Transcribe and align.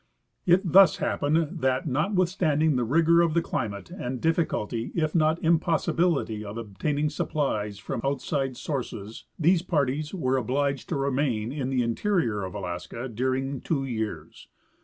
It 0.47 0.61
thus 0.71 0.97
hap 0.97 1.21
pened 1.21 1.59
that, 1.61 1.85
notwithstanding 1.87 2.75
the 2.75 2.83
rigor 2.83 3.21
of 3.21 3.35
the 3.35 3.41
climate 3.43 3.91
and 3.91 4.19
the 4.19 4.29
diffi 4.31 4.47
culty, 4.47 4.91
if 4.95 5.13
not 5.13 5.37
impossibility, 5.43 6.43
of 6.43 6.57
obtaining 6.57 7.11
supplies 7.11 7.77
from 7.77 8.01
outside 8.03 8.57
sources, 8.57 9.25
these 9.37 9.61
parties 9.61 10.11
were 10.11 10.37
obliged 10.37 10.89
to 10.89 10.95
remain 10.95 11.51
in 11.51 11.69
the 11.69 11.83
interior 11.83 12.43
of 12.43 12.55
Alaska 12.55 13.07
during 13.07 13.61
two 13.61 13.85
years. 13.85 14.47